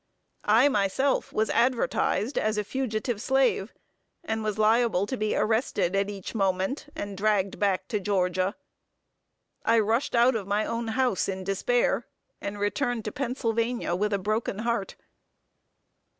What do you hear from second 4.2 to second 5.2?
and was liable to